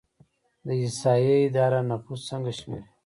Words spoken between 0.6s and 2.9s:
د احصایې اداره نفوس څنګه شمیري؟